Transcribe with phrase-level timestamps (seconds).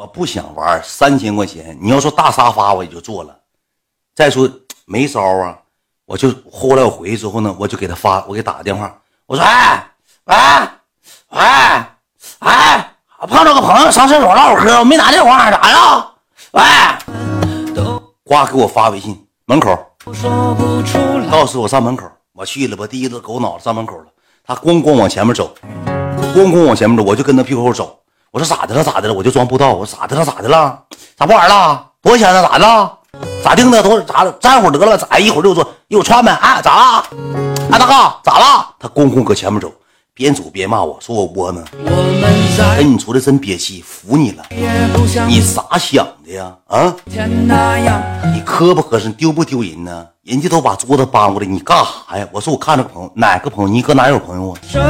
[0.00, 3.36] 我不想玩，三千块钱，你要说大沙发我也就做了。
[4.14, 4.50] 再说
[4.86, 5.58] 没招啊，
[6.06, 9.86] 我就后来我回去之后呢，我就给他发，我给打个电话，我说哎
[10.24, 10.34] 喂
[11.32, 11.40] 喂
[12.38, 12.94] 哎，
[13.28, 16.10] 碰着个朋友上厕所唠会嗑，我没拿电话，咋呀？
[16.52, 16.62] 喂，
[18.24, 19.76] 呱给我发微信，门口，
[21.30, 24.06] 告诉我上门口，我去了，吧第一次狗脑子上门口了，
[24.46, 25.54] 他咣咣往前面走，
[26.34, 27.99] 咣咣往前面走，我就跟他屁股后走。
[28.32, 28.84] 我说咋的了？
[28.84, 29.14] 咋的了？
[29.14, 29.72] 我就装不知道。
[29.74, 30.24] 我说咋的了？
[30.24, 30.78] 咋的了？
[31.16, 31.84] 咋不玩了？
[32.00, 32.42] 多少钱呢？
[32.48, 32.98] 咋的了？
[33.42, 33.82] 咋定的？
[33.82, 34.30] 多咋了？
[34.40, 34.96] 站会儿得了。
[34.96, 36.32] 咋一会儿就说一会儿串呗？
[36.40, 37.04] 哎，咋了？
[37.72, 38.68] 哎，大哥，咋了？
[38.78, 39.72] 他公公搁前面走，
[40.14, 41.64] 边走边骂我说我窝囊。
[42.62, 44.44] 哎你出来真憋气，服你了。
[45.26, 46.54] 你咋想的呀？
[46.68, 46.94] 啊？
[48.32, 49.12] 你磕不磕碜？
[49.16, 50.06] 丢不丢人呢？
[50.22, 52.28] 人家都把桌子搬过来，你干啥呀？
[52.30, 53.68] 我说我看着朋友，哪个朋友？
[53.68, 54.86] 你搁哪有朋友啊？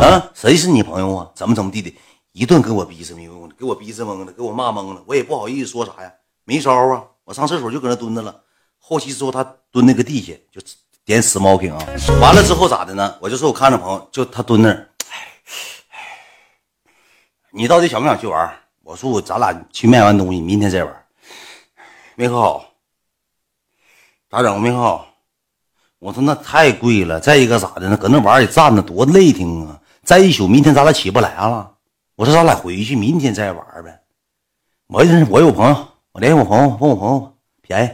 [0.00, 0.22] 啊？
[0.32, 1.26] 谁是你朋友啊？
[1.34, 1.92] 怎么怎么地的？
[2.34, 6.12] 一顿给我逼死懵了，给我逼死懵了，给我骂懵了，我也不好意思说啥呀，
[6.44, 8.42] 没招啊，我上厕所就搁那蹲着了。
[8.76, 10.60] 后期之后他蹲那个地下就
[11.04, 11.78] 点 smoking 啊，
[12.20, 13.16] 完了之后咋的呢？
[13.20, 14.88] 我就说我看着朋友，就他蹲那儿，
[17.52, 18.52] 你到底想不想去玩？
[18.82, 21.06] 我说我咱俩去卖完东西，明天再玩。
[22.16, 22.64] 没喝好，
[24.28, 24.60] 咋整？
[24.60, 25.06] 没喝好。
[26.00, 27.96] 我说那太贵了，再一个咋的呢？
[27.96, 29.80] 搁那玩也站着多累挺啊。
[30.02, 31.73] 再一宿，明天咱俩起不来了。
[32.16, 34.00] 我说咱俩回去，明天再玩呗。
[34.86, 37.88] 我认识我有朋友，我联系我朋友，问我朋友便宜。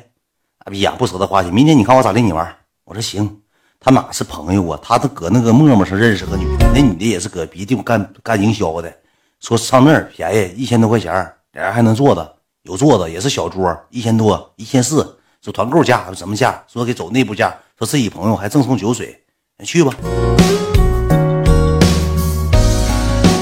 [0.58, 1.50] 哎呀，不舍得花钱。
[1.50, 2.54] 明天你看我咋领你玩？
[2.84, 3.41] 我说行。
[3.78, 4.78] 他哪是朋友啊？
[4.82, 8.94] 他都搁那个陌陌上认识个女的，那女的也是搁别地方干干营销的。
[9.41, 11.14] 说上那儿便宜，一千多块钱，
[11.52, 15.18] 俩人还能坐着，有坐着，也是小桌，一千多，一千四。
[15.41, 16.62] 说团购价什么价？
[16.66, 17.56] 说给走内部价。
[17.78, 19.18] 说自己朋友还赠送酒水，
[19.64, 19.94] 去吧。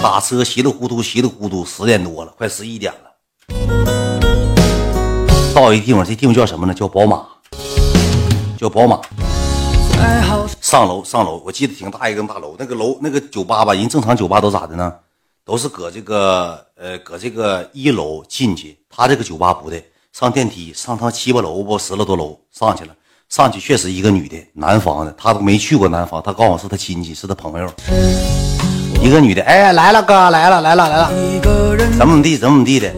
[0.00, 3.10] 打车稀里糊涂，稀里糊涂，十点多了，快十一点了。
[5.52, 6.72] 到一地方，这地方叫什么呢？
[6.72, 7.26] 叫宝马，
[8.56, 9.00] 叫宝马。
[10.60, 12.54] 上楼，上楼，我记得挺大一个大楼。
[12.58, 14.94] 那个楼，那个酒吧吧，人正常酒吧都咋的呢？
[15.44, 18.78] 都是搁这个呃，搁这个一楼进去。
[18.88, 22.94] 他这个酒吧不对，上电梯，上趟七八楼不，十来多楼上去了。
[23.28, 26.22] 上去确实一个女的，南方的，他都没去过南方。
[26.22, 27.68] 他告诉我是他亲戚，是他朋友。
[29.00, 31.10] 一个女的，哎，来了哥，来了，来了，来了，
[31.96, 32.92] 怎么怎么地，怎么怎么地的，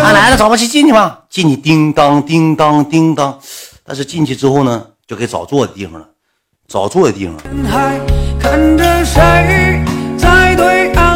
[0.00, 3.38] 啊，来了，走吧，去进去吧，进去，叮当，叮当，叮当，
[3.84, 6.06] 但是进去之后呢，就给找坐的地方了，
[6.68, 7.36] 找坐的地方，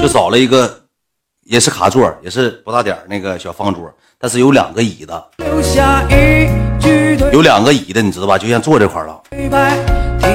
[0.00, 0.80] 就找了一个，
[1.44, 3.88] 也是卡座，也是不大点那个小方桌，
[4.18, 5.12] 但是有两个椅子，
[7.32, 8.36] 有两个椅子，你知道吧？
[8.36, 9.20] 就像坐这块了，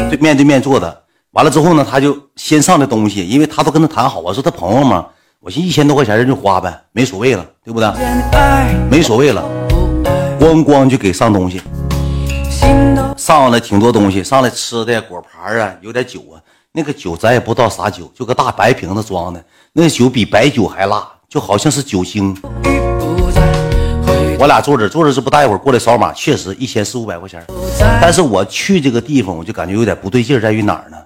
[0.10, 1.04] 对面对面坐的。
[1.32, 5.06] 完了之后呢，他就先上的东西，因为他都跟他谈好我，说他朋友嘛，
[5.40, 7.90] 我寻一千多块钱人就花呗，没所谓了，对不对？
[8.90, 9.44] 没所谓了，
[10.40, 11.62] 咣咣就给上东西，
[13.18, 16.40] 上来挺多东西，上来吃的果盘啊，有点酒啊，
[16.72, 19.44] 那个酒咱也不知道啥酒，就个大白瓶子装的，
[19.74, 22.36] 那酒比白酒还辣，就好像是酒精。
[24.40, 27.44] 我俩坐着坐着这不大一会儿过来扫码，确实一千四五百块钱，
[28.02, 30.98] 但是我去这个地方我就感觉有点不对劲，在于哪儿呢？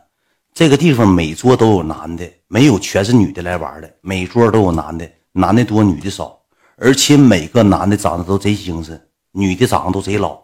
[0.53, 3.89] 这个地方每桌都有男的，没有全是女的来玩的。
[4.01, 6.37] 每桌都有男的，男的多，女的少，
[6.75, 9.01] 而且每个男的长得都贼精神，
[9.31, 10.41] 女的长得都贼老。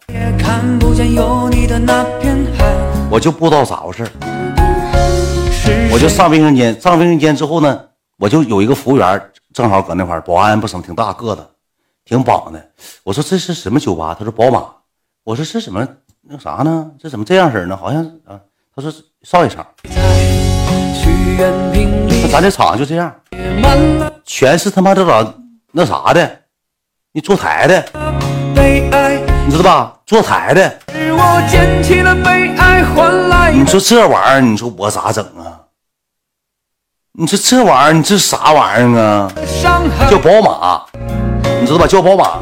[3.09, 4.09] 我就不知道咋回事
[5.91, 7.81] 我就上卫生间，上卫生间之后呢，
[8.17, 11.45] 我就有一个服务员正好搁那块保安不省挺大个子，
[12.05, 12.71] 挺绑的。
[13.03, 14.15] 我说这是什么酒吧？
[14.17, 14.67] 他说宝马。
[15.25, 15.85] 我说这怎么
[16.21, 16.91] 那啥呢？
[16.97, 17.75] 这怎么这样式呢？
[17.75, 18.39] 好像啊。
[18.77, 18.93] 他说
[19.23, 19.65] 上一场，
[22.21, 23.11] 那咱这场就这样，
[24.23, 25.33] 全是他妈这咋
[25.71, 26.41] 那啥的，
[27.11, 27.83] 你坐台的，
[29.47, 29.93] 你知道吧？
[30.05, 30.77] 坐台的，
[33.51, 35.57] 你说这玩意儿，你说我咋整啊？
[37.13, 39.31] 你说这玩意儿，你这啥玩意儿啊？
[40.07, 40.85] 叫宝马，
[41.59, 41.87] 你知道吧？
[41.87, 42.39] 叫宝马。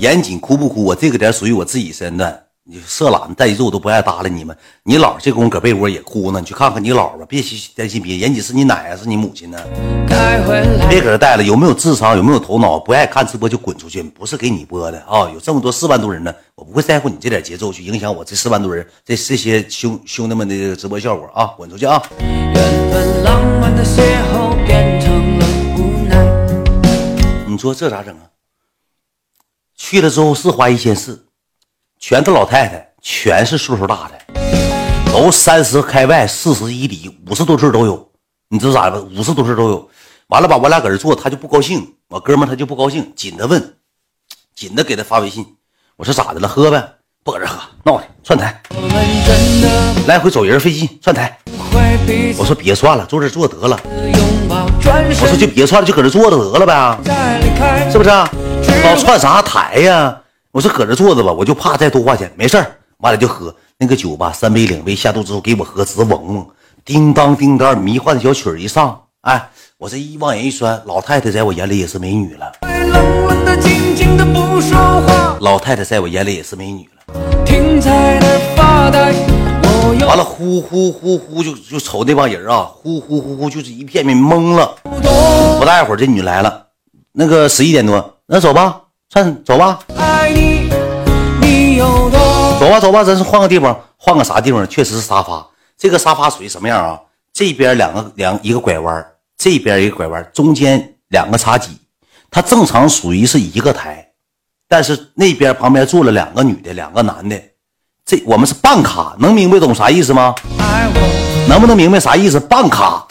[0.00, 0.82] 严谨哭不哭？
[0.82, 2.42] 我这个点属于我自己身段。
[2.64, 4.56] 你色懒带肉都不爱搭理你们。
[4.84, 6.40] 你姥这功夫搁被窝也哭呢。
[6.40, 7.42] 你去看看你姥吧，别
[7.74, 8.16] 担心别。
[8.16, 9.58] 严谨是你奶还是你母亲呢？
[10.88, 11.42] 别搁这待了。
[11.42, 12.16] 有没有智商？
[12.16, 12.78] 有没有头脑？
[12.78, 14.02] 不爱看直播就滚出去。
[14.02, 15.28] 不是给你播的啊！
[15.34, 21.46] 有这么多四万多人呢，我不会在乎你这点节奏去影响我这四万多人这这些兄兄弟们的直播效果啊！
[21.58, 22.02] 滚出去啊！
[27.46, 28.24] 你说这咋整啊？
[29.82, 31.24] 去了之后是花一千四，
[31.98, 38.06] 全是老太太，全是岁数大的，都三十开外，四十以里，五十多岁都有。
[38.50, 39.00] 你知道咋的？
[39.00, 39.88] 五十多岁都有。
[40.26, 41.94] 完了吧，我俩搁这坐，他就不高兴。
[42.08, 43.74] 我哥们他就不高兴，紧的问，
[44.54, 45.46] 紧的给他发微信。
[45.96, 46.46] 我说咋的了？
[46.46, 46.86] 喝呗，
[47.24, 48.60] 不搁这喝，闹的串台，
[50.06, 51.38] 来回走人费劲，串台。
[52.36, 53.80] 我说别串了，坐这坐得了。
[53.82, 58.10] 我说就别串了，就搁这坐着得了呗，是不是？
[58.84, 60.20] 老串啥台呀？
[60.52, 62.30] 我说搁这坐着吧，我就怕再多花钱。
[62.36, 62.56] 没事
[62.98, 66.46] 完了就喝那个酒吧，三杯两杯下肚之后给我喝直嗡嗡，
[66.84, 69.50] 叮当叮当，迷幻的小曲儿一上，哎。
[69.80, 72.52] 我这一往眼一酸，老太太在我眼里也是美女了。
[75.40, 77.16] 老太太在我眼里也是美女了。
[80.06, 84.74] 完了，呼呼呼呼，就就瞅那帮人啊，呼呼呼呼，就是一片片懵了。
[85.58, 86.66] 不大一会儿，这女来了，
[87.12, 88.80] 那个十一点多，那走吧，
[89.12, 89.80] 算走吧。
[92.60, 94.64] 走吧走吧，咱是换个地方，换个啥地方？
[94.68, 95.44] 确实是沙发。
[95.76, 97.00] 这个沙发属于什么样啊？
[97.32, 99.04] 这边两个两一个拐弯。
[99.36, 101.70] 这边一个拐弯，中间两个茶几，
[102.30, 104.10] 它正常属于是一个台，
[104.68, 107.36] 但是那边旁边坐了两个女的，两个男的，
[108.06, 110.36] 这我们是半卡，能明白懂啥意思吗？
[111.48, 112.38] 能不能明白啥意思？
[112.38, 113.08] 半卡，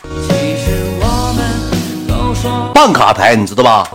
[2.73, 3.91] 半卡台，你知道吧？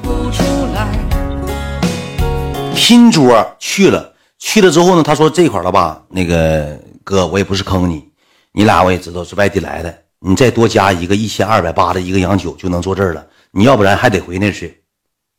[2.75, 8.05] 拼桌去了，去了之后呢，他说这块了吧，那个哥，我也不是坑你，
[8.53, 9.95] 你俩我也知道是外地来的。
[10.27, 14.83] 你再多加一个一千二百八的一个洋酒就能坐这儿了，你要不然还得回那去，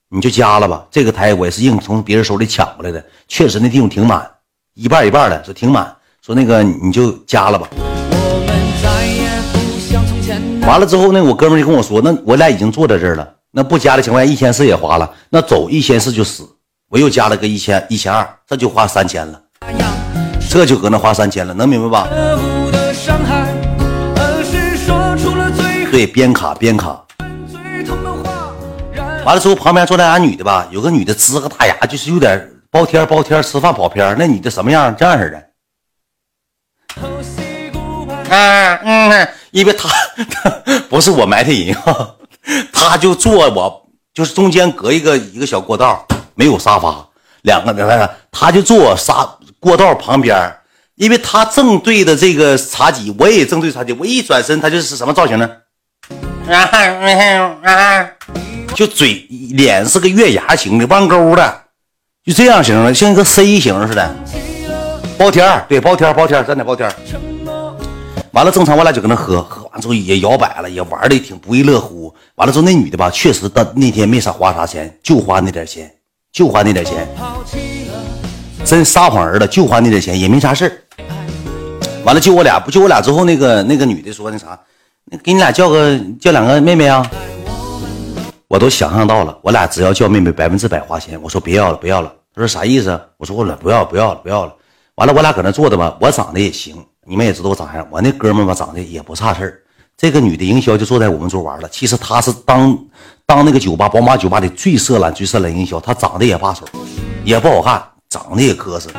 [0.09, 0.85] 你就加了吧。
[0.91, 4.29] 这个台我也是硬从别人手里抢过来的，确实那地方挺满，
[4.75, 5.95] 一半一半的，说挺满。
[6.21, 7.67] 说那个你就加了吧。
[10.67, 16.47] 完了之后呢，我哥们就跟我说，那我俩已经坐在这儿了，那不加的情况下一千四也花了，那走一千四就死。
[16.89, 19.41] 我又加了个一千一千二，这就花三千了，
[20.47, 22.07] 这就搁那花三千了，能明白吧？
[25.91, 27.03] 对，边卡边卡，
[29.25, 34.95] 完了之后旁边坐那俩女的吧，有个女的呲个大牙，就是有点包天包天吃饭跑偏那女的什么样？
[34.95, 35.37] 这样式的。
[38.29, 39.89] 啊嗯，因为她
[40.87, 42.15] 不是我埋汰人啊，
[42.71, 46.05] 她就坐我就是中间隔一个一个小过道，
[46.35, 47.07] 没有沙发，
[47.41, 49.27] 两个那个，她就坐沙
[49.59, 50.53] 过道旁边，
[50.95, 55.49] 因为他正对着这个茶几，我也正对茶几，我一转身，他就是什么造型呢？
[58.75, 61.61] 就嘴脸是个月牙形的弯钩的，
[62.23, 64.15] 就这样型的，像一个 C 型似的。
[65.17, 66.93] 包天儿，对，包天儿，包天儿，咱俩包天儿。
[68.31, 72.13] 完了，正常我俩就搁那喝，喝完之后也摇摆了，也玩的挺不亦乐乎。
[72.35, 75.89] 完了之后，那女的吧，确实到那天没少花啥钱，就花那点钱，
[76.35, 77.07] 就花那点钱。
[78.65, 80.71] 真撒谎儿了，就花那点钱，也没啥事儿。
[82.03, 84.59] 完了，就我俩，不就我俩之后，那个那个女的说那啥。
[85.23, 87.09] 给你俩叫个叫两个妹妹啊！
[88.49, 91.17] 我都想象到了，我俩只要叫妹妹，百分之百花钱。
[91.21, 92.11] 我说别要了，不要了。
[92.33, 92.99] 他说啥意思？
[93.15, 94.53] 我说我俩不要，不要了，不要了。
[94.95, 95.95] 完了，我俩搁那坐着吧。
[96.01, 97.87] 我长得也行，你们也知道我长啥样。
[97.89, 99.61] 我那哥们吧，长得也不差事儿。
[99.97, 101.69] 这个女的营销就坐在我们桌玩了。
[101.69, 102.77] 其实她是当
[103.25, 105.79] 当那个酒吧宝马酒吧里最色懒、最色懒营销。
[105.79, 106.65] 她长得也罢手，
[107.23, 108.89] 也不好看，长得也磕碜，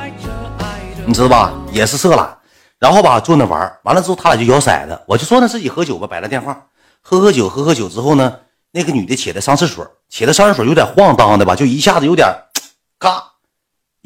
[1.04, 1.52] 你知道吧？
[1.70, 2.36] 也是色懒。
[2.78, 6.66] 然后吧，坐那玩完了之后他俩就摇骰子，我就坐那自己喝酒吧，摆了电话，
[7.00, 8.34] 喝喝酒，喝喝酒之后呢，
[8.72, 12.28] 那个女的起来上厕所，起来上厕所有点晃荡的吧，就一下子有点，
[12.98, 13.22] 嘎，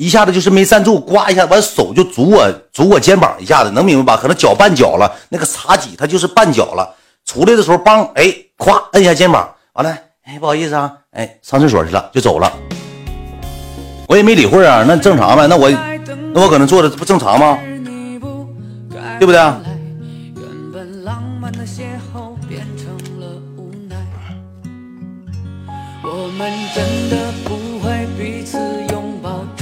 [0.00, 4.22] 一下子就是没站住，刮一下，完手就拄我拄我肩膀一下子，能明白吧？
[4.22, 6.94] 可能脚绊脚了，那个茶几它就是绊脚了，
[7.26, 12.50] 出来的时候梆，哎，咵摁一下肩膀，完了，哎，不好意思啊，哎，上厕所去了，就走了，
[14.08, 15.68] 我也没理会啊，那正常呗，那我
[16.32, 17.58] 那我可能坐着不正常吗？
[19.18, 19.38] 对不对？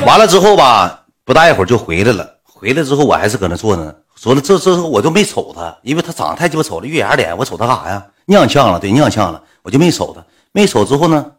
[0.08, 2.38] 完了之后吧，不大一会儿就回来了。
[2.42, 3.94] 回来之后，我还是搁那坐呢。
[4.16, 8.06] 说了这这时候我就没瞅他，因为他长得太鸡巴丑了，月牙脸，我瞅他干啥呀？
[8.26, 10.24] 踉跄了，对，踉跄了，我就没瞅他。
[10.52, 11.32] 没瞅之后呢，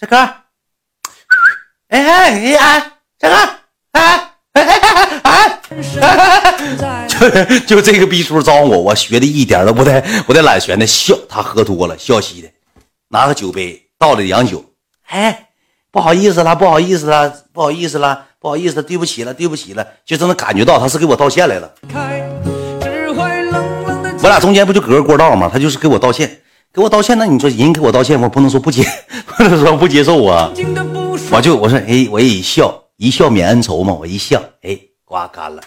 [0.00, 0.16] 小哥，
[1.88, 3.34] 哎哎哎哎，小哥，
[3.90, 5.60] 哎哎哎哎哎。
[7.66, 11.18] 就就这个逼叔招呼我，我学的一点都不带，我带懒悬的笑。
[11.28, 12.48] 他喝多了，笑嘻的，
[13.08, 14.64] 拿个酒杯倒了洋酒。
[15.08, 15.45] 哎，
[15.96, 19.82] 不好意思了，不好意思了，不好意思了，不好意思了，对不起了，对不起了。
[20.04, 21.70] 就真的感觉到他是给我道歉来了。
[24.22, 25.48] 我俩中间不就隔个过道吗？
[25.50, 26.30] 他就是给我道歉，
[26.70, 27.16] 给我道歉。
[27.16, 28.84] 那你说人给我道歉，我不能说不接，
[29.38, 30.50] 不能说不接受啊。
[31.30, 33.94] 我就我说哎，我也一笑，一笑泯恩仇嘛。
[33.94, 34.78] 我一笑，哎。
[35.06, 35.62] 瓜干了，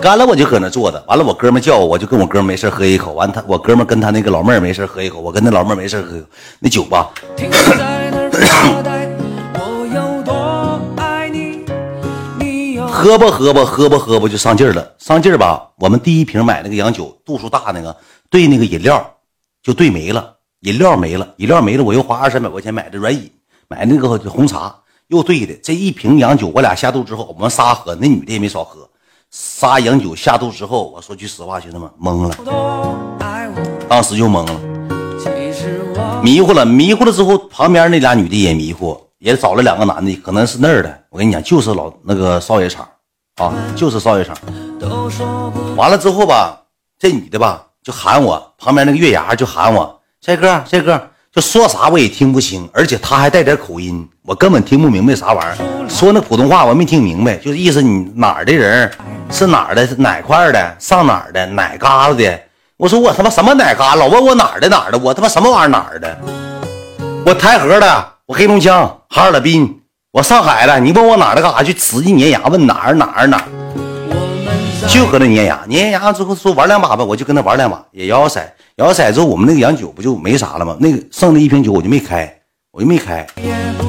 [0.00, 1.00] 干了我就搁那坐着。
[1.06, 3.12] 完了，我哥们叫我，我就跟我哥们没事喝一口。
[3.12, 6.26] 完他我哥们跟他那个老妹儿没事喝一口，我跟那老妹儿没事喝一口。
[6.58, 7.08] 那酒吧。
[12.94, 15.68] 喝吧喝吧喝吧喝吧就上劲儿了，上劲儿吧。
[15.78, 17.94] 我们第一瓶买那个洋酒，度数大那个，
[18.30, 19.14] 兑那个饮料
[19.64, 23.28] 就兑没了，饮料没了，饮料没了，我又花二三百块钱买的软饮，
[23.66, 24.72] 买那个红茶
[25.08, 25.52] 又兑的。
[25.60, 28.88] 这一瓶洋酒，我俩下肚之后，我们仨喝，那女的也没少喝。
[29.28, 32.36] 仨洋酒下肚之后，我说句实话，兄弟们懵了，
[33.88, 40.98] 当时就懵了，迷糊了，迷糊了之后，旁边那俩女的也迷糊，也找了两个男的，可能是那儿的。
[41.08, 42.86] 我跟你讲，就是老那个少爷场。
[43.36, 44.36] 啊，就是少爷场。
[45.76, 46.60] 完了之后吧，
[46.98, 51.00] 这女的吧就喊我，旁边那个月牙就喊我，帅哥，帅哥，
[51.32, 55.88] 就说啥我也听不清，而且他还带点口音，我根本听不明白啥玩意儿。
[55.88, 58.92] 说那普通话我没听明白，就是意思你哪儿的人，
[59.30, 62.38] 是哪儿的，哪块的，上哪儿的，哪嘎子的。
[62.76, 66.18] 我说我他妈什么哪嘎，老问我哪儿的哪儿的，我他妈什么玩意儿哪儿的？
[67.24, 69.82] 我台河的，我黑龙江哈尔滨。
[70.10, 71.62] 我上海了，你问我哪儿的干啥？
[71.62, 78.40] 去使劲粘牙问哪儿哪儿哪儿，就搁那粘牙，粘牙之后说玩两把吧，我就跟他玩两把，也摇摇骰，
[78.76, 80.74] 摇摇骰之后我们那个洋酒不就没啥了吗？
[80.80, 82.34] 那个剩的一瓶酒我就没开，
[82.70, 83.26] 我就没开。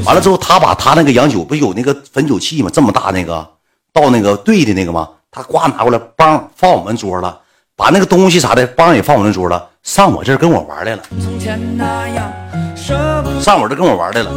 [0.03, 2.69] 完了之后他把他那个洋酒不有那个汾酒器吗？
[2.73, 3.47] 这么大那个
[3.93, 5.07] 倒那个兑的那个吗？
[5.31, 7.39] 他呱拿过来，梆放我们桌了，
[7.77, 12.33] 把那个东西啥的梆也放我们桌了，上我这儿跟我玩来了，从前那样
[13.41, 14.31] 上我这跟我玩来了。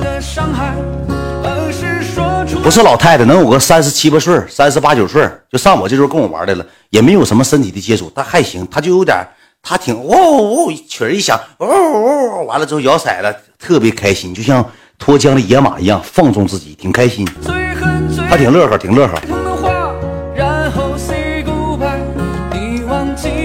[2.63, 9.17] 不是老太太，能有个三十七八岁、三十八九岁，就上我这桌跟我玩来了，也没有什么身体的接触，但还行，他就有点，
[9.63, 14.65] 他挺哦哦，曲儿一响，哦哦，完了之后摇骰子，特别开心，就像
[14.99, 17.29] 脱缰的野马一样放纵自己，挺开心，
[18.31, 19.38] 他挺乐呵，挺乐呵。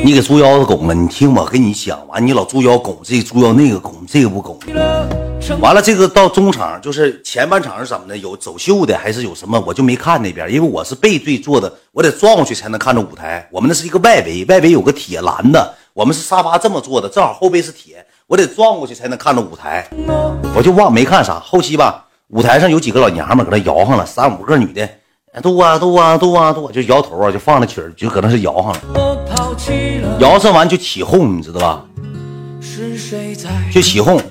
[0.05, 4.59] 你给猪腰子拱了，你听我跟你讲完，你老猪腰拱这个猪腰那个拱这个不拱。
[5.61, 8.17] 完了，这个到中场就是前半场是怎么的？
[8.17, 9.57] 有走秀的还是有什么？
[9.65, 13.47] 我就没看那边，因为我是背对坐的，我得转过去才能看着舞台。
[13.49, 19.87] 我们那是一个外围，外围有个铁栏的，我们是沙发这么坐的，正好后背是铁，我得转过去才能看着舞台。
[20.53, 21.39] 我就忘没看啥。
[21.39, 24.89] 后期吧，舞台上有几个老娘们搁那摇上了，三五个女的，
[25.41, 30.17] 嘟啊嘟啊嘟啊嘟，就摇头啊，就放那曲儿，就搁那是摇上了。
[30.19, 31.85] 摇上完就起哄，你知道吧？
[33.73, 34.21] 就起哄。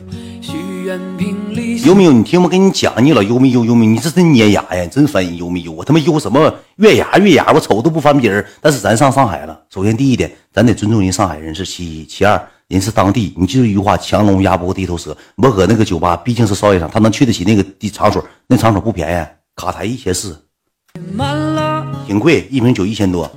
[1.84, 2.12] 优没有？
[2.12, 3.64] 你听我跟你讲，你老优没优？
[3.64, 3.84] 优没？
[3.86, 4.86] 你这真粘牙呀？
[4.86, 5.72] 真烦人优没优？
[5.72, 7.50] 我他妈优什么月牙月牙？
[7.52, 8.44] 我瞅都不翻别人。
[8.60, 13.34] 但是咱上上海了，首先第一点，咱得尊重人上海人是其一，其二人是当地。
[13.36, 15.16] 你记住一句话：强龙压不过地头蛇。
[15.36, 20.36] 我搁那个酒吧，毕竟是少爷场，他能去得起那个地场所，那场所不便宜，卡台一千四，
[22.06, 23.30] 挺贵，一瓶酒一千多。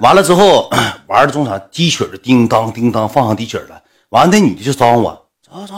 [0.00, 0.70] 完了之后，
[1.06, 3.80] 玩的中场低曲儿，叮当叮当放上低曲儿了。
[4.10, 5.28] 完了，那女的就招呼我。
[5.42, 5.74] 走走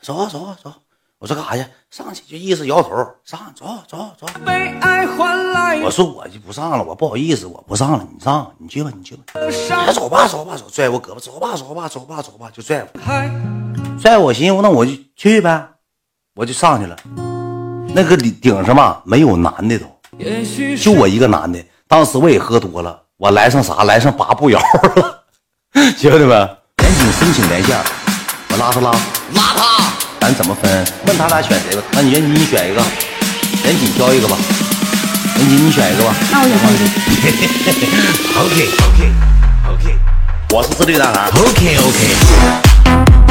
[0.00, 0.72] 走走走，
[1.18, 1.64] 我说干啥去？
[1.90, 2.88] 上去就意思摇头，
[3.24, 4.26] 上走走走。
[5.82, 9.24] 我说我就不上了，我不好意思，我不上了，你上，你去吧，你去吧。
[9.92, 12.88] 走吧走吧走，拽我胳膊，走吧走吧走吧走吧，就拽我，
[13.98, 15.68] 拽我寻思那我就去呗，
[16.34, 16.96] 我就上去了。
[17.94, 19.86] 那个顶上吧没有男的都，
[20.76, 21.62] 就我一个男的。
[21.86, 23.84] 当时我也喝多了，我来上啥？
[23.84, 25.22] 来上八步摇了，
[25.98, 27.76] 兄弟们，赶紧申请连线。
[28.50, 28.90] 我拉他拉
[29.34, 30.86] 拉他，咱怎么分？
[31.06, 31.82] 问他俩选谁吧？
[31.92, 32.82] 那你严谨你选一个，
[33.64, 34.38] 严谨挑一个吧。
[35.36, 36.14] 严谨你选一个吧。
[36.30, 36.90] 那我选这个。
[38.40, 39.12] OK OK
[39.68, 39.96] OK，
[40.50, 41.28] 我是自律男孩。
[41.28, 43.21] OK OK。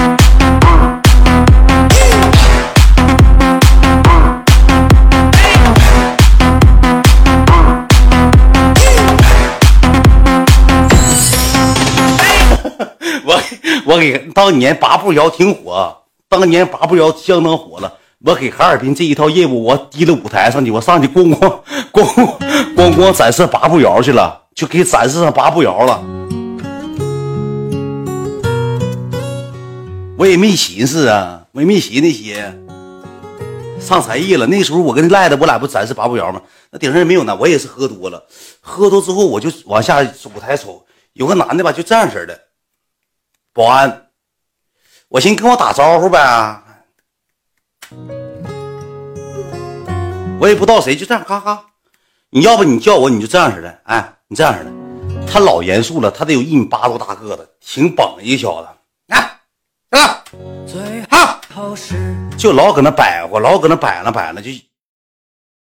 [13.86, 15.96] 我给当年八步摇挺火，
[16.30, 17.94] 当年八步摇相当火了。
[18.24, 21.60] 我给哈尔滨这一套业务，我提到舞台上去，我上去咣咣
[21.92, 22.38] 咣
[22.76, 26.04] 咣咣展示八步摇去了，就给展示上八步摇了。
[30.18, 32.54] 我也没寻思啊，我也没寻那些，
[33.80, 34.46] 上才艺了。
[34.46, 36.40] 那时候我跟赖子，我俩不展示八步摇吗？
[36.70, 37.36] 那顶上也没有呢。
[37.36, 38.24] 我也是喝多了，
[38.60, 40.00] 喝多之后我就往下
[40.36, 42.40] 舞台瞅，有个男的吧，就这样式的。
[43.54, 44.08] 保安，
[45.10, 46.62] 我寻跟我打招呼呗，
[50.40, 51.66] 我也不知道谁，就这样咔咔。
[52.30, 54.72] 你要不你叫我，你就这样似的，哎，你这样似的。
[55.28, 58.70] 他老严肃了，他得有一米八多大个子，挺膀一个小子，
[59.14, 59.42] 啊
[59.90, 60.24] 啊，
[62.38, 64.50] 就老搁那摆活，老搁那摆了摆了，就